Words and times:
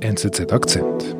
NZZ 0.00 0.52
Akzent. 0.52 1.16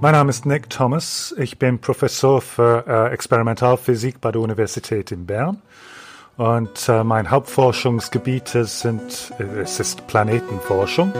Mein 0.00 0.12
Name 0.12 0.30
ist 0.30 0.46
Nick 0.46 0.68
Thomas. 0.68 1.32
Ich 1.38 1.58
bin 1.58 1.78
Professor 1.78 2.40
für 2.40 2.84
äh, 2.88 3.12
Experimentalphysik 3.12 4.20
bei 4.20 4.32
der 4.32 4.40
Universität 4.40 5.12
in 5.12 5.26
Bern. 5.26 5.62
Und 6.36 6.88
äh, 6.88 7.04
mein 7.04 7.30
Hauptforschungsgebiete 7.30 8.64
sind, 8.64 9.32
äh, 9.38 9.60
es 9.60 9.78
ist 9.78 10.06
Planetenforschung 10.08 11.12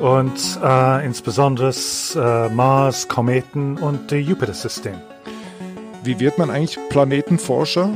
und 0.00 0.60
äh, 0.62 1.04
insbesondere 1.04 1.72
äh, 2.14 2.48
Mars, 2.50 3.08
Kometen 3.08 3.78
und 3.78 4.12
das 4.12 4.20
Jupiter-System. 4.20 5.00
Wie 6.04 6.20
wird 6.20 6.38
man 6.38 6.50
eigentlich 6.50 6.78
Planetenforscher? 6.88 7.90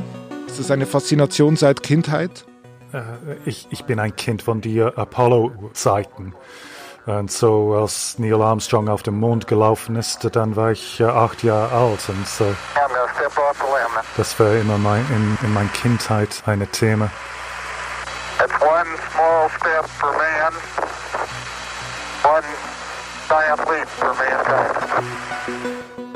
Ist 0.56 0.70
das 0.70 0.70
eine 0.70 0.86
Faszination 0.86 1.56
seit 1.56 1.82
Kindheit? 1.82 2.46
Äh, 2.90 3.02
ich, 3.44 3.66
ich 3.68 3.84
bin 3.84 4.00
ein 4.00 4.16
Kind 4.16 4.40
von 4.40 4.62
den 4.62 4.88
Apollo-Zeiten. 4.96 6.34
Und 7.04 7.30
so, 7.30 7.74
als 7.74 8.18
Neil 8.18 8.40
Armstrong 8.40 8.88
auf 8.88 9.02
dem 9.02 9.20
Mond 9.20 9.48
gelaufen 9.48 9.96
ist, 9.96 10.34
dann 10.34 10.56
war 10.56 10.72
ich 10.72 10.98
äh, 10.98 11.04
acht 11.04 11.42
Jahre 11.42 11.76
alt. 11.76 12.08
Und 12.08 12.26
so, 12.26 12.56
das 14.16 14.40
war 14.40 14.54
immer 14.54 14.78
mein, 14.78 15.04
in, 15.10 15.36
in 15.46 15.52
meiner 15.52 15.68
Kindheit 15.68 16.42
ein 16.46 16.66
Thema. 16.72 17.10
It's 18.42 18.54
one 18.62 18.88
small 19.12 19.50
step 19.58 19.84
for 19.84 20.12
man, 20.12 20.54
one 22.24 22.46
giant 23.28 23.60
leap 23.68 23.88
for 23.88 24.14
mankind. 24.14 26.15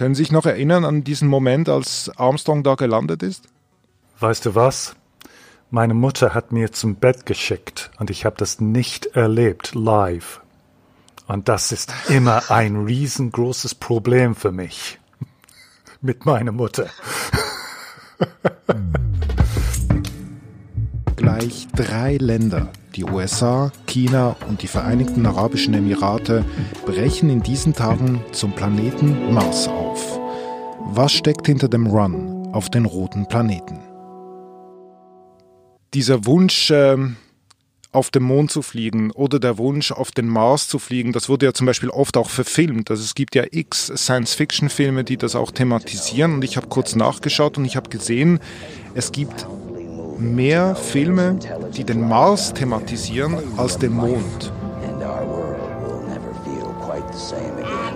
Können 0.00 0.14
Sie 0.14 0.22
sich 0.22 0.32
noch 0.32 0.46
erinnern 0.46 0.86
an 0.86 1.04
diesen 1.04 1.28
Moment, 1.28 1.68
als 1.68 2.10
Armstrong 2.16 2.62
da 2.62 2.74
gelandet 2.74 3.22
ist? 3.22 3.44
Weißt 4.18 4.46
du 4.46 4.54
was? 4.54 4.96
Meine 5.70 5.92
Mutter 5.92 6.32
hat 6.32 6.52
mir 6.52 6.72
zum 6.72 6.94
Bett 6.94 7.26
geschickt 7.26 7.90
und 7.98 8.08
ich 8.08 8.24
habe 8.24 8.34
das 8.38 8.62
nicht 8.62 9.04
erlebt 9.14 9.74
live. 9.74 10.40
Und 11.26 11.50
das 11.50 11.70
ist 11.70 11.92
immer 12.08 12.50
ein 12.50 12.86
riesengroßes 12.86 13.74
Problem 13.74 14.34
für 14.34 14.52
mich 14.52 14.98
mit 16.00 16.24
meiner 16.24 16.52
Mutter. 16.52 16.86
Gleich 21.16 21.68
drei 21.76 22.16
Länder, 22.16 22.72
die 22.96 23.04
USA, 23.04 23.70
China 23.86 24.34
und 24.48 24.62
die 24.62 24.66
Vereinigten 24.66 25.26
Arabischen 25.26 25.74
Emirate, 25.74 26.42
brechen 26.86 27.28
in 27.28 27.42
diesen 27.42 27.74
Tagen 27.74 28.24
zum 28.32 28.52
Planeten 28.52 29.34
Mars 29.34 29.68
auf. 29.68 29.79
Was 30.92 31.12
steckt 31.12 31.46
hinter 31.46 31.68
dem 31.68 31.86
Run 31.86 32.48
auf 32.52 32.68
den 32.68 32.84
roten 32.84 33.26
Planeten? 33.26 33.90
dieser 35.94 36.24
Wunsch, 36.26 36.70
ähm, 36.70 37.16
auf 37.92 38.10
den 38.10 38.22
Mond 38.22 38.52
zu 38.52 38.62
fliegen 38.62 39.10
oder 39.10 39.40
der 39.40 39.58
Wunsch, 39.58 39.90
auf 39.90 40.12
den 40.12 40.28
Mars 40.28 40.68
zu 40.68 40.78
fliegen, 40.78 41.12
das 41.12 41.28
wurde 41.28 41.46
ja 41.46 41.52
zum 41.52 41.66
Beispiel 41.66 41.90
oft 41.90 42.16
auch 42.16 42.30
verfilmt. 42.30 42.88
Also 42.90 43.02
es 43.02 43.16
gibt 43.16 43.34
ja 43.34 43.44
x 43.50 43.86
Science-Fiction-Filme, 43.86 45.02
die 45.02 45.16
das 45.16 45.34
auch 45.34 45.50
thematisieren. 45.50 46.34
Und 46.34 46.44
ich 46.44 46.56
habe 46.56 46.68
kurz 46.68 46.94
nachgeschaut 46.94 47.58
und 47.58 47.64
ich 47.64 47.74
habe 47.74 47.90
gesehen, 47.90 48.38
es 48.94 49.10
gibt 49.10 49.44
mehr 50.18 50.76
Filme, 50.76 51.38
die 51.76 51.82
den 51.82 52.06
Mars 52.08 52.54
thematisieren, 52.54 53.38
als 53.56 53.78
den 53.78 53.94
Mond. 53.94 54.52
Es 57.18 57.32
gibt 57.32 57.89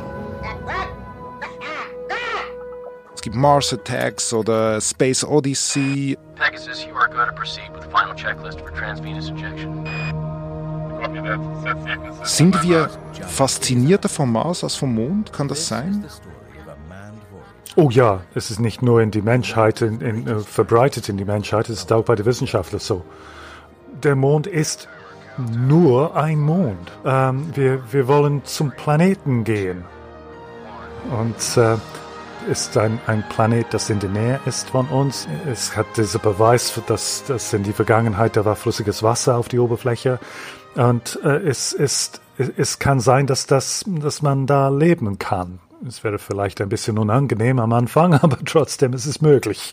Mars 3.34 3.72
Attacks 3.72 4.32
oder 4.32 4.80
Space 4.80 5.24
Odyssey. 5.24 6.16
Pegasus, 6.36 6.86
you 6.86 6.94
are 6.96 7.08
going 7.08 7.28
to 7.28 7.34
proceed 7.34 7.70
with 7.72 7.82
the 7.82 7.90
final 7.90 8.14
checklist 8.14 8.60
for 8.60 8.70
transvenous 8.70 9.28
injection. 9.28 9.86
Sind 12.22 12.62
wir 12.62 12.88
faszinierter 13.26 14.08
vom 14.08 14.32
Mars 14.32 14.64
als 14.64 14.76
vom 14.76 14.94
Mond? 14.94 15.32
Kann 15.32 15.48
das 15.48 15.68
sein? 15.68 16.04
Oh 17.76 17.90
ja, 17.90 18.20
es 18.34 18.50
ist 18.50 18.60
nicht 18.60 18.82
nur 18.82 19.02
in 19.02 19.10
die 19.10 19.22
Menschheit 19.22 19.82
in, 19.82 20.00
in, 20.00 20.28
uh, 20.28 20.40
verbreitet 20.40 21.08
in 21.08 21.16
die 21.16 21.24
Menschheit, 21.24 21.68
es 21.68 21.80
ist 21.80 21.92
auch 21.92 22.04
bei 22.04 22.14
den 22.14 22.24
Wissenschaftlern 22.24 22.80
so. 22.80 23.04
Der 24.02 24.14
Mond 24.14 24.46
ist 24.46 24.88
nur 25.36 26.16
ein 26.16 26.38
Mond. 26.38 26.92
Ähm, 27.04 27.50
wir, 27.54 27.92
wir 27.92 28.06
wollen 28.06 28.44
zum 28.44 28.70
Planeten 28.70 29.42
gehen. 29.42 29.84
Und 31.10 31.56
äh, 31.56 31.76
ist 32.48 32.76
ein, 32.76 33.00
ein 33.06 33.24
Planet, 33.28 33.66
das 33.72 33.90
in 33.90 34.00
der 34.00 34.10
Nähe 34.10 34.40
ist 34.46 34.70
von 34.70 34.86
uns. 34.86 35.26
Es 35.50 35.76
hat 35.76 35.86
diesen 35.96 36.20
Beweis, 36.20 36.80
dass, 36.86 37.24
dass 37.24 37.52
in 37.52 37.64
der 37.64 37.74
Vergangenheit 37.74 38.36
da 38.36 38.44
war 38.44 38.56
flüssiges 38.56 39.02
Wasser 39.02 39.36
auf 39.36 39.48
die 39.48 39.58
Oberfläche. 39.58 40.18
Und 40.74 41.18
äh, 41.24 41.38
es, 41.38 41.72
ist, 41.72 42.20
es 42.36 42.78
kann 42.78 43.00
sein, 43.00 43.26
dass, 43.26 43.46
das, 43.46 43.84
dass 43.86 44.22
man 44.22 44.46
da 44.46 44.68
leben 44.68 45.18
kann. 45.18 45.60
Es 45.86 46.02
wäre 46.02 46.18
vielleicht 46.18 46.60
ein 46.60 46.68
bisschen 46.68 46.98
unangenehm 46.98 47.58
am 47.58 47.72
Anfang, 47.72 48.14
aber 48.22 48.38
trotzdem 48.44 48.92
ist 48.92 49.06
es 49.06 49.20
möglich. 49.20 49.72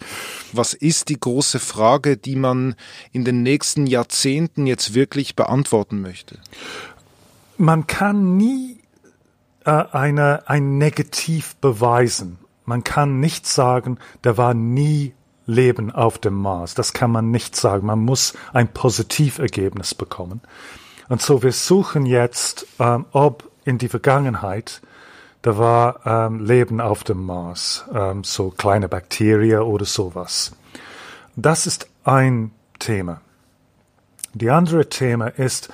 Was 0.53 0.73
ist 0.73 1.09
die 1.09 1.19
große 1.19 1.59
Frage, 1.59 2.17
die 2.17 2.35
man 2.35 2.75
in 3.11 3.25
den 3.25 3.43
nächsten 3.43 3.87
Jahrzehnten 3.87 4.67
jetzt 4.67 4.93
wirklich 4.93 5.35
beantworten 5.35 6.01
möchte? 6.01 6.39
Man 7.57 7.87
kann 7.87 8.37
nie 8.37 8.77
äh, 9.65 9.71
eine, 9.91 10.47
ein 10.47 10.77
Negativ 10.77 11.55
beweisen. 11.57 12.39
Man 12.71 12.85
kann 12.85 13.19
nicht 13.19 13.45
sagen, 13.45 13.97
da 14.21 14.37
war 14.37 14.53
nie 14.53 15.13
Leben 15.45 15.91
auf 15.91 16.19
dem 16.19 16.35
Mars. 16.35 16.73
Das 16.73 16.93
kann 16.93 17.11
man 17.11 17.29
nicht 17.29 17.53
sagen. 17.57 17.85
Man 17.85 17.99
muss 17.99 18.33
ein 18.53 18.69
Positivergebnis 18.69 19.93
bekommen. 19.93 20.39
Und 21.09 21.21
so 21.21 21.43
wir 21.43 21.51
suchen 21.51 22.05
jetzt, 22.05 22.65
ähm, 22.79 23.07
ob 23.11 23.51
in 23.65 23.77
die 23.77 23.89
Vergangenheit 23.89 24.81
da 25.41 25.57
war 25.57 26.05
ähm, 26.05 26.39
Leben 26.45 26.79
auf 26.79 27.03
dem 27.03 27.25
Mars, 27.25 27.83
ähm, 27.93 28.23
so 28.23 28.51
kleine 28.51 28.87
Bakterien 28.87 29.63
oder 29.63 29.83
sowas. 29.83 30.53
Das 31.35 31.67
ist 31.67 31.89
ein 32.05 32.51
Thema. 32.79 33.19
Die 34.33 34.49
andere 34.49 34.87
Thema 34.87 35.27
ist, 35.27 35.67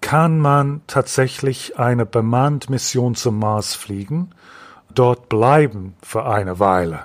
kann 0.00 0.40
man 0.40 0.80
tatsächlich 0.88 1.78
eine 1.78 2.04
bemannte 2.04 2.68
Mission 2.72 3.14
zum 3.14 3.38
Mars 3.38 3.76
fliegen 3.76 4.34
dort 4.94 5.28
bleiben 5.28 5.94
für 6.02 6.26
eine 6.26 6.58
Weile. 6.58 7.04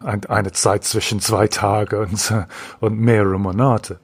Eine 0.00 0.52
Zeit 0.52 0.84
zwischen 0.84 1.20
zwei 1.20 1.48
Tage 1.48 2.00
und, 2.00 2.32
und 2.80 2.98
mehrere 2.98 3.38
Monate. 3.38 3.98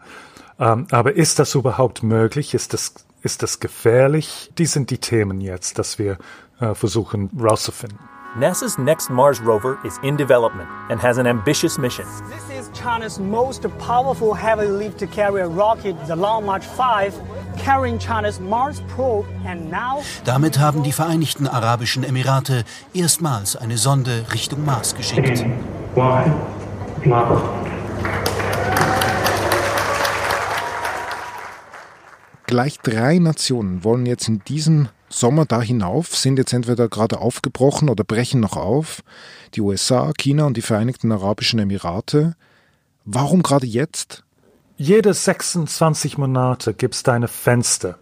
Ähm, 0.59 0.87
aber 0.91 1.15
ist 1.15 1.39
das 1.39 1.55
überhaupt 1.55 2.03
möglich? 2.03 2.55
Ist 2.55 2.73
das, 2.73 2.95
ist 3.23 3.43
das 3.43 3.61
gefährlich? 3.61 4.51
Die 4.59 4.67
sind 4.67 4.91
die 4.91 4.99
Themen 4.99 5.41
jetzt, 5.41 5.79
dass 5.79 5.99
wir 5.99 6.19
äh, 6.61 6.75
versuchen 6.75 7.31
rauszufinden. 7.39 7.99
NASA's 8.35 8.79
next 8.79 9.11
Mars 9.11 9.43
rover 9.43 9.79
is 9.85 9.99
in 10.03 10.17
development 10.17 10.67
and 10.89 10.99
has 10.99 11.19
an 11.19 11.27
ambitious 11.27 11.77
mission. 11.77 12.07
This 12.31 12.49
is 12.49 12.71
China's 12.73 13.19
most 13.19 13.63
powerful 13.79 14.33
heavy 14.33 14.69
lift 14.69 15.01
carrier 15.13 15.51
rocket, 15.51 15.95
the 16.07 16.17
Long 16.17 16.47
March 16.47 16.65
5, 16.65 17.15
carrying 17.65 17.99
China's 17.99 18.41
Mars 18.41 18.83
probe 18.95 19.27
and 19.47 19.71
now 19.71 20.03
Damit 20.25 20.59
haben 20.59 20.83
die 20.83 20.93
Vereinigten 20.93 21.47
Arabischen 21.47 22.05
Emirate 22.05 22.65
erstmals 22.93 23.57
eine 23.57 23.79
Sonde 23.79 24.25
Richtung 24.33 24.65
Mars 24.65 24.95
geschickt. 24.97 25.45
Gleich 32.47 32.79
drei 32.81 33.19
Nationen 33.19 33.85
wollen 33.85 34.07
jetzt 34.07 34.29
in 34.29 34.41
diesem 34.45 34.89
Sommer 35.09 35.45
da 35.47 35.63
hinauf, 35.63 36.17
sind 36.17 36.39
jetzt 36.39 36.53
entweder 36.53 36.89
gerade 36.89 37.19
aufgebrochen 37.19 37.89
oder 37.89 38.05
brechen 38.05 38.41
noch 38.41 38.57
auf. 38.57 39.03
Die 39.55 39.61
USA, 39.61 40.13
China 40.19 40.45
und 40.45 40.57
die 40.57 40.63
Vereinigten 40.63 41.13
Arabischen 41.13 41.61
Emirate. 41.61 42.35
Warum 43.05 43.43
gerade 43.43 43.67
jetzt? 43.67 44.25
Jede 44.83 45.15
26 45.15 46.19
Monate 46.19 46.75
gibt 46.75 46.97
es 46.97 47.05
eine 47.05 47.29
Fenster, 47.29 47.99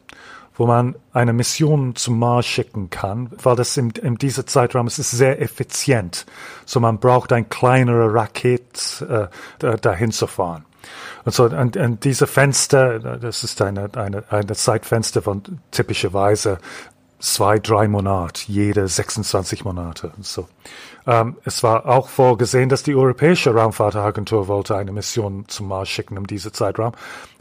wo 0.55 0.67
man 0.67 0.95
eine 1.13 1.35
Mission 1.35 1.95
zum 1.95 2.19
Mars 2.19 2.47
schicken 2.47 2.89
kann, 2.89 3.29
weil 3.43 3.55
das 3.55 3.77
in, 3.77 3.91
in 3.91 4.15
diesem 4.15 4.47
Zeitraum 4.47 4.87
es 4.87 4.99
ist 4.99 5.11
sehr 5.11 5.43
effizient. 5.43 6.25
So 6.65 6.81
man 6.81 6.99
braucht 6.99 7.35
ein 7.35 7.51
kleinerer 7.51 8.15
Raket 8.15 9.05
äh, 9.07 9.77
dahin 9.77 10.11
zu 10.11 10.27
fahren. 10.27 10.65
Und 11.27 11.35
so, 11.35 11.45
und, 11.45 11.77
und 11.77 12.03
diese 12.03 12.27
Fenster, 12.27 12.99
das 12.99 13.45
ist 13.45 13.61
eine, 13.61 13.91
eine, 13.95 14.25
eine 14.31 14.55
Zeitfenster 14.55 15.21
von 15.21 15.43
typischerweise 15.73 16.61
zwei, 17.21 17.59
drei 17.59 17.87
Monate, 17.87 18.43
jede 18.47 18.89
26 18.89 19.65
Monate. 19.65 20.13
So. 20.21 20.49
Ähm, 21.07 21.37
es 21.45 21.63
war 21.63 21.87
auch 21.87 22.09
vorgesehen, 22.09 22.69
dass 22.69 22.83
die 22.83 22.95
Europäische 22.95 23.55
Raumfahrtagentur 23.55 24.49
wollte 24.49 24.77
eine 24.77 24.93
Mission 24.93 25.45
zum 25.49 25.69
Mars 25.69 25.89
schicken 25.89 26.19
um 26.19 26.27
diese 26.27 26.53
Zeitraum. 26.53 26.93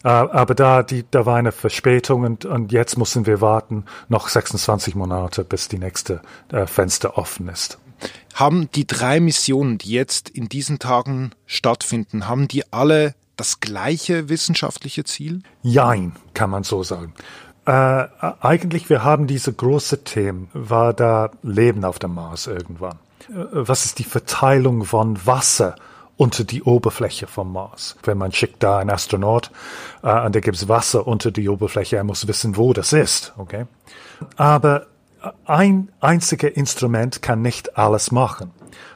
Äh, 0.04 0.10
aber 0.10 0.56
da, 0.56 0.84
die, 0.84 1.06
da 1.10 1.26
war 1.26 1.38
eine 1.38 1.52
Verspätung 1.52 2.24
und, 2.24 2.46
und 2.46 2.72
jetzt 2.72 2.98
müssen 2.98 3.26
wir 3.26 3.42
warten 3.42 3.86
noch 4.08 4.30
26 4.30 4.96
Monate, 4.96 5.44
bis 5.44 5.68
die 5.68 5.80
nächste 5.80 6.22
äh, 6.52 6.68
Fenster 6.68 7.18
offen 7.18 7.50
ist. 7.50 7.80
Haben 8.34 8.70
die 8.72 8.88
drei 8.88 9.20
Missionen, 9.20 9.78
die 9.78 9.92
jetzt 9.92 10.30
in 10.30 10.48
diesen 10.48 10.80
Tagen 10.80 11.32
stattfinden, 11.46 12.28
haben 12.30 12.48
die 12.48 12.72
alle 12.72 13.16
das 13.36 13.60
gleiche 13.60 14.30
wissenschaftliche 14.30 15.04
Ziel? 15.04 15.42
Jein, 15.62 16.16
kann 16.34 16.50
man 16.50 16.64
so 16.64 16.84
sagen. 16.84 17.14
Äh, 17.66 18.06
eigentlich, 18.42 18.90
wir 18.90 19.04
haben 19.04 19.28
diese 19.28 19.54
große 19.54 20.04
Themen. 20.04 20.50
War 20.54 20.94
da 20.94 21.30
Leben 21.44 21.86
auf 21.86 22.00
dem 22.00 22.14
Mars 22.16 22.48
irgendwann? 22.48 22.98
Äh, 23.30 23.46
was 23.52 23.86
ist 23.86 24.00
die 24.00 24.04
Verteilung 24.04 24.86
von 24.86 25.26
Wasser 25.26 25.76
unter 26.18 26.44
die 26.44 26.64
Oberfläche 26.64 27.28
vom 27.28 27.54
Mars? 27.54 27.96
Wenn 28.04 28.18
man 28.18 28.32
schickt 28.32 28.64
da 28.64 28.80
einen 28.80 28.90
Astronaut 28.90 29.52
äh, 30.04 30.26
und 30.26 30.36
da 30.36 30.40
gibt 30.40 30.68
Wasser 30.68 31.08
unter 31.08 31.32
die 31.32 31.48
Oberfläche, 31.50 31.98
er 31.98 32.04
muss 32.04 32.28
wissen, 32.28 32.58
wo 32.58 32.74
das 32.74 32.94
ist. 32.94 33.34
Okay? 33.38 33.66
Aber 34.36 34.88
ein 35.46 35.90
einziger 36.00 36.56
Instrument 36.56 37.22
kann 37.22 37.42
nicht 37.42 37.78
alles 37.78 38.12
machen. 38.12 38.52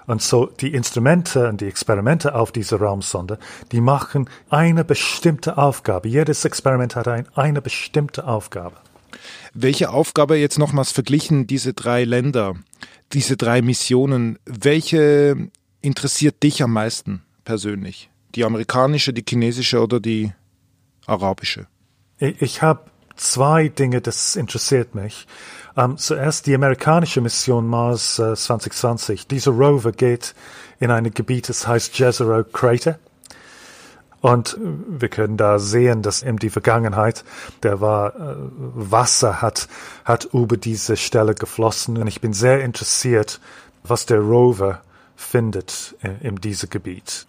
Und 0.08 0.22
so 0.22 0.48
die 0.48 0.74
Instrumente 0.74 1.50
und 1.50 1.62
die 1.62 1.68
Experimente 1.68 2.36
auf 2.36 2.52
dieser 2.52 2.78
Raumsonde, 2.78 3.40
die 3.72 3.82
machen 3.82 4.30
eine 4.50 4.84
bestimmte 4.84 5.58
Aufgabe. 5.58 6.08
Jedes 6.08 6.46
Experiment 6.46 6.96
hat 6.96 7.08
ein, 7.08 7.28
eine 7.36 7.62
bestimmte 7.62 8.28
Aufgabe. 8.28 8.76
Welche 9.54 9.90
Aufgabe 9.90 10.38
jetzt 10.38 10.58
nochmals 10.58 10.92
verglichen, 10.92 11.48
diese 11.48 11.74
drei 11.74 12.04
Länder, 12.04 12.56
diese 13.12 13.38
drei 13.38 13.62
Missionen, 13.62 14.40
welche 14.46 15.50
interessiert 15.82 16.42
dich 16.42 16.64
am 16.64 16.74
meisten 16.74 17.22
persönlich? 17.46 18.10
Die 18.36 18.44
amerikanische, 18.44 19.14
die 19.14 19.24
chinesische 19.28 19.82
oder 19.82 20.00
die 20.00 20.34
arabische? 21.06 21.68
Ich, 22.18 22.42
ich 22.42 22.62
habe 22.62 22.90
zwei 23.16 23.68
Dinge, 23.68 24.02
das 24.02 24.36
interessiert 24.36 24.96
mich. 24.96 25.28
Um, 25.76 25.98
zuerst 25.98 26.46
die 26.46 26.54
amerikanische 26.54 27.20
Mission 27.20 27.66
Mars 27.68 28.20
äh, 28.20 28.36
2020. 28.36 29.28
Dieser 29.28 29.52
Rover 29.52 29.92
geht 29.92 30.36
in 30.80 30.92
ein 30.92 31.12
Gebiet, 31.12 31.50
das 31.50 31.68
heißt 31.68 31.98
Jezero 31.98 32.44
Crater. 32.44 33.00
Und 34.22 34.58
wir 34.62 35.10
können 35.10 35.36
da 35.36 35.60
sehen, 35.60 36.02
dass 36.02 36.22
in 36.22 36.38
die 36.38 36.50
Vergangenheit, 36.50 37.26
der 37.64 37.82
war, 37.82 38.16
äh, 38.16 38.36
Wasser 38.40 39.42
hat, 39.42 39.68
hat 40.06 40.30
über 40.32 40.56
diese 40.56 40.96
Stelle 40.96 41.34
geflossen. 41.34 41.98
Und 41.98 42.08
ich 42.08 42.22
bin 42.22 42.34
sehr 42.34 42.64
interessiert, 42.64 43.42
was 43.84 44.06
der 44.06 44.20
Rover 44.20 44.82
findet 45.16 45.96
in, 46.02 46.20
in 46.22 46.36
diesem 46.36 46.70
Gebiet. 46.70 47.26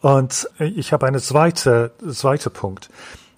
Und 0.00 0.48
ich 0.58 0.92
habe 0.92 1.06
einen 1.06 1.20
zweiten, 1.20 1.90
zweiten 2.12 2.52
Punkt. 2.52 2.88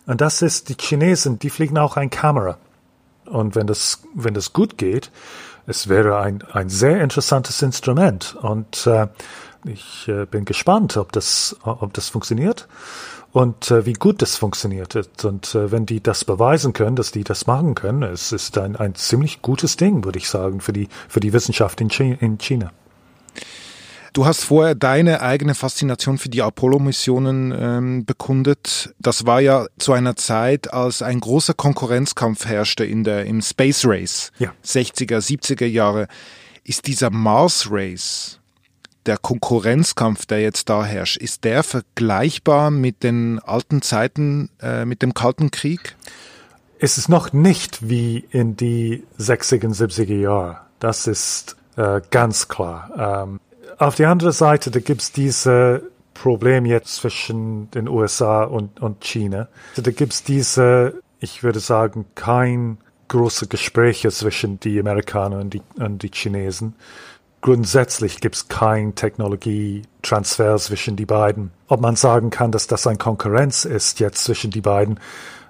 Und 0.06 0.20
das 0.20 0.43
ist, 0.43 0.69
die 0.69 0.76
Chinesen, 0.79 1.38
die 1.38 1.50
fliegen 1.50 1.79
auch 1.79 1.97
ein 1.97 2.11
Kamera. 2.11 2.58
Und 3.26 3.55
wenn 3.55 3.67
das, 3.67 4.02
wenn 4.14 4.35
das 4.35 4.52
gut 4.52 4.76
geht, 4.79 5.11
es 5.67 5.88
wäre 5.88 6.19
ein, 6.19 6.43
ein 6.52 6.69
sehr 6.69 7.00
interessantes 7.00 7.62
Instrument. 7.62 8.37
Und 8.41 8.87
äh, 8.87 9.08
ich 9.64 10.08
äh, 10.08 10.26
bin 10.26 10.44
gespannt, 10.44 10.97
ob 10.97 11.12
das, 11.12 11.56
ob 11.62 11.93
das 11.93 12.08
funktioniert 12.08 12.67
und 13.32 13.70
äh, 13.70 13.87
wie 13.87 13.93
gut 13.93 14.23
das 14.23 14.37
funktioniert. 14.37 14.97
Und 15.25 15.55
äh, 15.55 15.70
wenn 15.70 15.87
die 15.87 16.03
das 16.03 16.25
beweisen 16.25 16.73
können, 16.73 16.96
dass 16.96 17.12
die 17.12 17.25
das 17.25 17.46
machen 17.46 17.75
können, 17.75 18.03
es 18.03 18.32
ist 18.32 18.58
ein, 18.58 18.76
ein 18.76 18.94
ziemlich 18.94 19.43
gutes 19.43 19.76
Ding, 19.76 20.05
würde 20.05 20.19
ich 20.19 20.29
sagen, 20.29 20.61
für 20.61 20.73
die, 20.73 20.88
für 21.08 21.20
die 21.20 21.32
Wissenschaft 21.32 21.81
in 21.81 21.88
China. 22.38 22.73
Du 24.12 24.27
hast 24.27 24.45
vorher 24.45 24.75
deine 24.75 25.23
eigene 25.23 25.55
Faszination 25.55 26.19
für 26.19 26.29
die 26.29 26.43
Apollo-Missionen 26.43 27.55
ähm, 27.57 28.05
bekundet. 28.05 28.95
Das 28.99 29.25
war 29.25 29.41
ja 29.41 29.67
zu 29.79 29.93
einer 29.93 30.17
Zeit, 30.17 30.73
als 30.73 31.03
ein 31.03 31.21
großer 31.21 31.55
Konkurrenzkampf 31.55 32.47
herrschte 32.47 32.85
in 32.85 33.05
der, 33.05 33.27
im 33.27 33.41
Space 33.41 33.85
Race, 33.85 34.33
ja. 34.39 34.53
60er, 34.65 35.19
70er 35.19 35.67
Jahre. 35.67 36.09
Ist 36.65 36.87
dieser 36.89 37.11
Mars 37.11 37.69
Race, 37.71 38.41
der 39.07 39.17
Konkurrenzkampf, 39.17 40.27
der 40.27 40.43
jetzt 40.43 40.69
da 40.69 40.85
herrscht, 40.85 41.17
ist 41.17 41.45
der 41.45 41.63
vergleichbar 41.63 42.71
mit 42.71 43.03
den 43.03 43.39
alten 43.39 43.81
Zeiten, 43.81 44.51
äh, 44.61 44.85
mit 44.85 45.03
dem 45.03 45.15
Kalten 45.15 45.51
Krieg? 45.51 45.97
Es 46.79 46.99
ist 46.99 47.09
noch 47.09 47.33
nicht 47.33 47.89
wie 47.89 48.25
in 48.31 48.56
die 48.56 49.05
60er 49.19 49.67
und 49.67 49.75
70er 49.75 50.19
Jahre. 50.19 50.61
Das 50.81 51.06
ist 51.06 51.56
äh, 51.77 52.01
ganz 52.11 52.49
klar. 52.49 53.27
Ähm, 53.27 53.41
auf 53.78 53.94
der 53.94 54.11
anderen 54.11 54.32
Seite, 54.32 54.70
da 54.70 54.81
gibt's 54.81 55.12
diese 55.12 55.82
Problem 56.14 56.67
jetzt 56.67 56.96
zwischen 56.96 57.70
den 57.70 57.88
USA 57.88 58.44
und, 58.44 58.81
und 58.81 59.02
China. 59.02 59.49
Da 59.76 59.90
gibt's 59.90 60.22
diese, 60.22 61.00
ich 61.19 61.43
würde 61.43 61.61
sagen, 61.61 62.06
kein 62.14 62.78
große 63.08 63.46
Gespräche 63.49 64.11
zwischen 64.11 64.61
die 64.61 64.78
Amerikaner 64.78 65.38
und 65.38 65.55
die, 65.55 65.62
und 65.76 66.02
die 66.02 66.11
Chinesen. 66.12 66.75
Grundsätzlich 67.40 68.20
gibt's 68.20 68.49
kein 68.49 68.94
Technologietransfer 68.94 70.56
zwischen 70.58 70.96
die 70.96 71.06
beiden. 71.06 71.52
Ob 71.69 71.81
man 71.81 71.96
sagen 71.96 72.31
kann, 72.31 72.52
dass 72.52 72.67
das 72.67 72.87
ein 72.87 72.99
Konkurrenz 72.99 73.64
ist 73.64 73.99
jetzt 73.99 74.25
zwischen 74.25 74.50
die 74.50 74.61
beiden, 74.61 75.00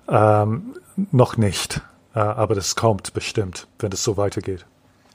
ähm, 0.08 0.74
noch 1.10 1.36
nicht. 1.36 1.80
Äh, 2.14 2.20
aber 2.20 2.54
das 2.54 2.76
kommt 2.76 3.12
bestimmt, 3.12 3.66
wenn 3.78 3.92
es 3.92 4.04
so 4.04 4.16
weitergeht. 4.16 4.66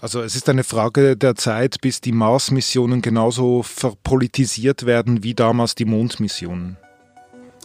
Also 0.05 0.21
es 0.21 0.35
ist 0.35 0.47
eine 0.49 0.63
Frage 0.63 1.17
der 1.17 1.33
Zeit, 1.33 1.81
bis 1.81 1.99
die 1.99 2.11
Mars-Missionen 2.11 3.01
genauso 3.01 3.63
verpolitisiert 3.63 4.85
werden 4.85 5.23
wie 5.23 5.33
damals 5.33 5.73
die 5.73 5.85
Mondmissionen. 5.85 6.77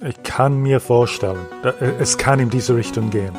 Ich 0.02 0.22
kann 0.22 0.62
mir 0.62 0.80
vorstellen, 0.80 1.36
es 1.98 2.16
kann 2.16 2.40
in 2.40 2.48
diese 2.48 2.74
Richtung 2.74 3.10
gehen. 3.10 3.34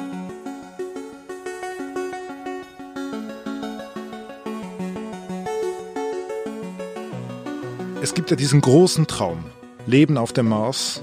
Es 8.03 8.13
gibt 8.13 8.29
ja 8.29 8.35
diesen 8.35 8.61
großen 8.61 9.07
Traum, 9.07 9.45
Leben 9.87 10.19
auf 10.19 10.31
dem 10.31 10.49
Mars. 10.49 11.01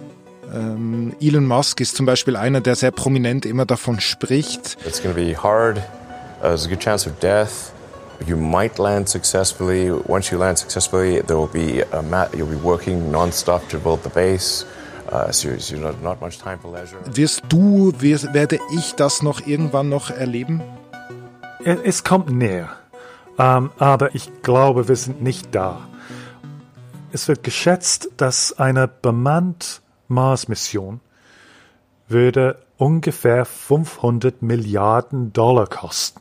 Ähm, 0.55 1.17
Elon 1.21 1.47
Musk 1.47 1.81
ist 1.81 1.97
zum 1.97 2.07
Beispiel 2.07 2.37
einer, 2.37 2.61
der 2.61 2.77
sehr 2.77 2.93
prominent 2.93 3.45
immer 3.45 3.67
davon 3.67 3.99
spricht. 3.99 4.79
It's 4.87 5.03
going 5.03 5.17
to 5.17 5.21
be 5.21 5.37
hard. 5.37 5.79
Uh, 5.79 6.43
there's 6.43 6.65
a 6.65 6.69
good 6.69 6.79
chance 6.79 7.05
of 7.05 7.19
death. 7.19 7.73
You 8.27 8.37
might 8.37 8.79
land 8.79 9.09
successfully. 9.09 9.91
Once 9.91 10.31
you 10.31 10.39
land 10.39 10.59
successfully, 10.59 11.21
there 11.23 11.37
will 11.37 11.47
be 11.47 11.83
a 11.93 12.03
mat. 12.03 12.35
You'll 12.35 12.49
be 12.49 12.57
working 12.57 13.11
nonstop 13.13 13.69
to 13.69 13.79
build 13.79 14.03
the 14.03 14.11
base. 14.11 14.65
Uh, 15.11 15.33
so 15.33 15.49
you 15.49 15.81
know, 15.81 15.93
not 16.03 16.21
much 16.21 16.39
time 16.39 16.59
for 16.59 16.71
leisure. 16.71 16.99
Wirst 17.07 17.43
du, 17.49 17.93
wirst, 17.99 18.35
werde 18.35 18.59
ich 18.75 18.95
das 18.95 19.23
noch 19.23 19.47
irgendwann 19.47 19.89
noch 19.89 20.11
erleben? 20.11 20.63
Es 21.65 22.05
kommt 22.05 22.31
näher, 22.31 22.69
ähm, 23.39 23.71
aber 23.79 24.15
ich 24.15 24.43
glaube, 24.43 24.89
wir 24.89 24.97
sind 24.97 25.23
nicht 25.23 25.55
da. 25.55 25.89
Es 27.11 27.27
wird 27.27 27.43
geschätzt, 27.43 28.11
dass 28.17 28.59
eine 28.59 28.87
bemannt 28.87 29.81
Mars-Mission 30.09 31.01
würde 32.07 32.59
ungefähr 32.77 33.45
500 33.45 34.43
Milliarden 34.43 35.33
Dollar 35.33 35.67
kosten. 35.67 36.21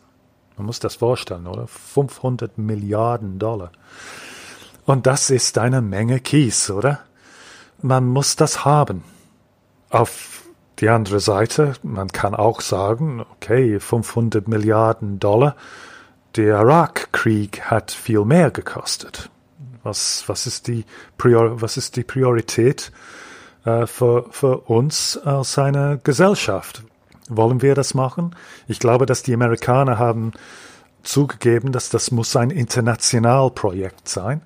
Man 0.57 0.65
muss 0.65 0.79
das 0.79 0.95
vorstellen, 0.95 1.47
oder? 1.47 1.67
500 1.67 2.57
Milliarden 2.57 3.39
Dollar. 3.39 3.71
Und 4.85 5.05
das 5.05 5.29
ist 5.29 5.57
eine 5.57 5.81
Menge 5.81 6.19
Kies, 6.19 6.69
oder? 6.71 6.99
Man 7.81 8.07
muss 8.07 8.35
das 8.35 8.65
haben. 8.65 9.03
Auf 9.89 10.43
die 10.79 10.89
andere 10.89 11.19
Seite, 11.19 11.73
man 11.83 12.07
kann 12.07 12.35
auch 12.35 12.61
sagen, 12.61 13.25
okay, 13.35 13.79
500 13.79 14.47
Milliarden 14.47 15.19
Dollar, 15.19 15.55
der 16.35 16.59
Irakkrieg 16.59 17.61
hat 17.61 17.91
viel 17.91 18.25
mehr 18.25 18.51
gekostet. 18.51 19.29
Was, 19.83 20.23
was, 20.27 20.47
ist, 20.47 20.67
die 20.67 20.85
Prior, 21.17 21.61
was 21.61 21.77
ist 21.77 21.95
die 21.95 22.03
Priorität 22.03 22.91
äh, 23.65 23.87
für, 23.87 24.25
für 24.31 24.57
uns 24.59 25.17
als 25.17 25.57
eine 25.57 25.99
Gesellschaft? 26.03 26.83
Wollen 27.29 27.61
wir 27.61 27.75
das 27.75 27.93
machen? 27.93 28.35
Ich 28.67 28.79
glaube, 28.79 29.05
dass 29.05 29.23
die 29.23 29.33
Amerikaner 29.33 29.99
haben 29.99 30.31
zugegeben, 31.03 31.71
dass 31.71 31.89
das 31.89 32.11
muss 32.11 32.35
ein 32.35 32.51
Internationalprojekt 32.51 34.07
sein. 34.07 34.41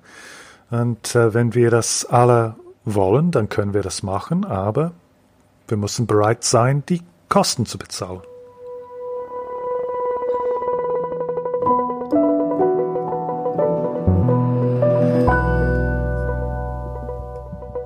Und 0.70 1.14
äh, 1.14 1.34
wenn 1.34 1.54
wir 1.54 1.70
das 1.70 2.04
alle 2.04 2.56
wollen, 2.84 3.30
dann 3.30 3.48
können 3.48 3.74
wir 3.74 3.82
das 3.82 4.02
machen, 4.02 4.44
aber 4.44 4.92
wir 5.68 5.76
müssen 5.76 6.06
bereit 6.06 6.44
sein, 6.44 6.82
die 6.88 7.02
Kosten 7.28 7.66
zu 7.66 7.78
bezahlen. 7.78 8.22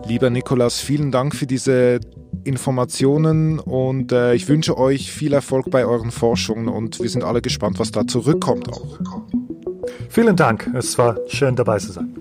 Lieber 0.05 0.31
Nikolas, 0.31 0.81
vielen 0.81 1.11
Dank 1.11 1.35
für 1.35 1.47
diese 1.47 2.01
Informationen 2.47 3.59
und 3.59 4.13
äh, 4.13 4.35
ich 4.35 4.49
wünsche 4.49 4.79
euch 4.79 5.13
viel 5.13 5.33
Erfolg 5.33 5.71
bei 5.71 5.85
euren 5.85 6.11
Forschungen 6.11 6.69
und 6.69 7.01
wir 7.01 7.09
sind 7.09 7.25
alle 7.25 7.43
gespannt, 7.43 7.79
was 7.79 7.91
da 7.91 8.07
zurückkommt 8.07 8.73
auch. 8.73 8.99
Vielen 10.09 10.37
Dank, 10.37 10.71
es 10.75 10.97
war 10.99 11.19
schön 11.27 11.57
dabei 11.57 11.79
zu 11.79 11.93
sein. 11.93 12.15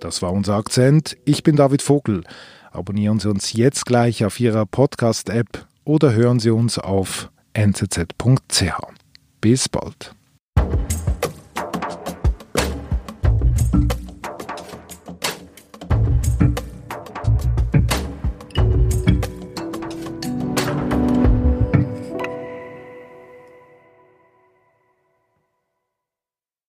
Das 0.00 0.22
war 0.22 0.32
unser 0.32 0.54
Akzent. 0.54 1.16
Ich 1.24 1.42
bin 1.42 1.56
David 1.56 1.82
Vogel. 1.82 2.24
Abonnieren 2.70 3.20
Sie 3.20 3.28
uns 3.28 3.52
jetzt 3.52 3.84
gleich 3.86 4.24
auf 4.24 4.40
Ihrer 4.40 4.64
Podcast-App 4.64 5.66
oder 5.84 6.14
hören 6.14 6.40
Sie 6.40 6.50
uns 6.50 6.78
auf 6.78 7.30
nzz.ch. 7.54 8.72
Bis 9.40 9.68
bald. 9.68 10.17